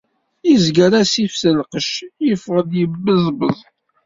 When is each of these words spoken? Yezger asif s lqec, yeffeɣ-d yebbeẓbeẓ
Yezger 0.49 0.91
asif 1.01 1.33
s 1.41 1.43
lqec, 1.57 1.91
yeffeɣ-d 2.27 2.71
yebbeẓbeẓ 2.79 3.59